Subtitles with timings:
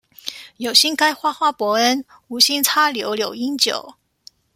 [0.57, 3.93] 有新開花花伯恩、無心插柳柳英九